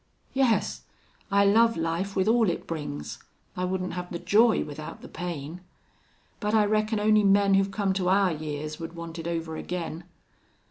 "Yes. 0.33 0.81
I 1.29 1.45
love 1.45 1.77
life, 1.77 2.15
with 2.15 2.27
all 2.27 2.49
it 2.49 2.65
brings. 2.65 3.19
I 3.55 3.65
wouldn't 3.65 3.93
have 3.93 4.11
the 4.11 4.17
joy 4.17 4.63
without 4.63 5.01
the 5.01 5.07
pain. 5.07 5.61
But 6.39 6.55
I 6.55 6.65
reckon 6.65 6.99
only 6.99 7.23
men 7.23 7.53
who've 7.53 7.69
come 7.69 7.93
to 7.93 8.09
our 8.09 8.31
years 8.31 8.79
would 8.79 8.93
want 8.93 9.19
it 9.19 9.27
over 9.27 9.57
again." 9.57 10.05